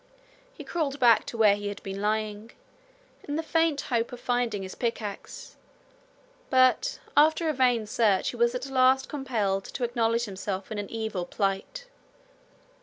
He 0.51 0.63
crawled 0.63 0.99
back 0.99 1.27
to 1.27 1.37
where 1.37 1.55
he 1.55 1.67
had 1.67 1.83
been 1.83 2.01
lying, 2.01 2.53
in 3.25 3.35
the 3.35 3.43
faint 3.43 3.81
hope 3.81 4.11
of 4.11 4.19
finding 4.19 4.63
his 4.63 4.73
pickaxe, 4.73 5.57
But 6.49 6.97
after 7.15 7.47
a 7.49 7.53
vain 7.53 7.85
search 7.85 8.29
he 8.29 8.35
was 8.35 8.55
at 8.55 8.65
last 8.65 9.07
compelled 9.07 9.65
to 9.65 9.83
acknowledge 9.83 10.25
himself 10.25 10.71
in 10.71 10.79
an 10.79 10.89
evil 10.89 11.27
plight. 11.27 11.85